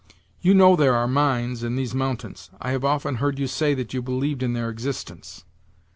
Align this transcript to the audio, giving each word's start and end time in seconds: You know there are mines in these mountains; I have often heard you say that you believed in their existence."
You 0.41 0.55
know 0.55 0.75
there 0.75 0.95
are 0.95 1.07
mines 1.07 1.61
in 1.61 1.75
these 1.75 1.93
mountains; 1.93 2.49
I 2.59 2.71
have 2.71 2.83
often 2.83 3.17
heard 3.17 3.37
you 3.37 3.45
say 3.45 3.75
that 3.75 3.93
you 3.93 4.01
believed 4.01 4.41
in 4.41 4.53
their 4.53 4.67
existence." 4.67 5.45